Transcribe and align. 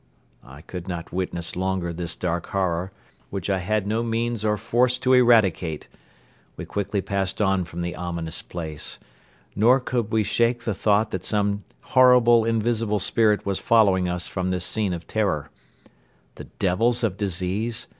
I 0.47 0.61
could 0.63 0.87
not 0.87 1.13
witness 1.13 1.55
longer 1.55 1.93
this 1.93 2.15
dark 2.15 2.47
horror, 2.47 2.91
which 3.29 3.51
I 3.51 3.59
had 3.59 3.85
no 3.85 4.01
means 4.01 4.43
or 4.43 4.57
force 4.57 4.97
to 4.97 5.13
eradicate. 5.13 5.87
We 6.57 6.65
quickly 6.65 7.01
passed 7.01 7.39
on 7.39 7.65
from 7.65 7.83
the 7.83 7.95
ominous 7.95 8.41
place. 8.41 8.97
Nor 9.55 9.79
could 9.79 10.11
we 10.11 10.23
shake 10.23 10.63
the 10.63 10.73
thought 10.73 11.11
that 11.11 11.23
some 11.23 11.65
horrible 11.81 12.45
invisible 12.45 12.97
spirit 12.97 13.45
was 13.45 13.59
following 13.59 14.09
us 14.09 14.27
from 14.27 14.49
this 14.49 14.65
scene 14.65 14.93
of 14.93 15.05
terror. 15.05 15.51
"The 16.33 16.45
devils 16.45 17.03
of 17.03 17.15
disease?" 17.15 17.85